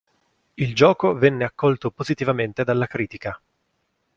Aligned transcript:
Il 0.55 0.73
gioco 0.73 1.13
venne 1.13 1.43
accolto 1.45 1.91
positivamente 1.91 2.63
dalla 2.63 2.87
critica. 2.87 3.39